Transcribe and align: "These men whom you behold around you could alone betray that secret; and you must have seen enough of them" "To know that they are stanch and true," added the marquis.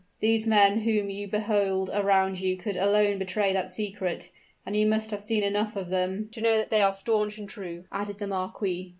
"These 0.19 0.47
men 0.47 0.79
whom 0.79 1.11
you 1.11 1.27
behold 1.27 1.91
around 1.93 2.39
you 2.41 2.57
could 2.57 2.75
alone 2.75 3.19
betray 3.19 3.53
that 3.53 3.69
secret; 3.69 4.31
and 4.65 4.75
you 4.75 4.87
must 4.87 5.11
have 5.11 5.21
seen 5.21 5.43
enough 5.43 5.75
of 5.75 5.91
them" 5.91 6.27
"To 6.31 6.41
know 6.41 6.57
that 6.57 6.71
they 6.71 6.81
are 6.81 6.91
stanch 6.91 7.37
and 7.37 7.47
true," 7.47 7.83
added 7.91 8.17
the 8.17 8.25
marquis. 8.25 8.89